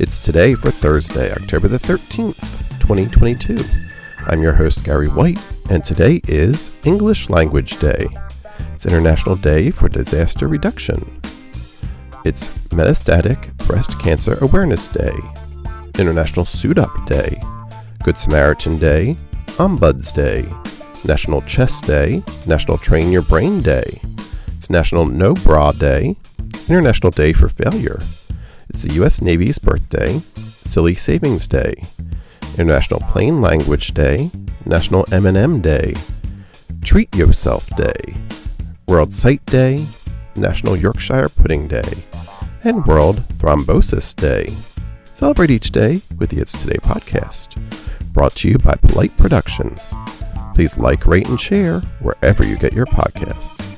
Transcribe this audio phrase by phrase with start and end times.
[0.00, 2.38] It's today for Thursday, October the 13th,
[2.78, 3.56] 2022.
[4.28, 8.06] I'm your host, Gary White, and today is English Language Day.
[8.76, 11.20] It's International Day for Disaster Reduction.
[12.24, 15.16] It's Metastatic Breast Cancer Awareness Day,
[15.98, 17.40] International Suit Up Day,
[18.04, 19.16] Good Samaritan Day,
[19.56, 20.48] Ombuds Day,
[21.08, 24.00] National Chess Day, National Train Your Brain Day.
[24.46, 26.14] It's National No Bra Day,
[26.68, 27.98] International Day for Failure.
[28.70, 29.22] It's the U.S.
[29.22, 31.74] Navy's birthday, Silly Savings Day,
[32.58, 34.30] International Plain Language Day,
[34.66, 35.94] National M&M Day,
[36.82, 38.14] Treat Yourself Day,
[38.86, 39.86] World Sight Day,
[40.36, 41.92] National Yorkshire Pudding Day,
[42.62, 44.54] and World Thrombosis Day.
[45.14, 47.56] Celebrate each day with the It's Today podcast,
[48.12, 49.94] brought to you by Polite Productions.
[50.54, 53.77] Please like, rate, and share wherever you get your podcasts.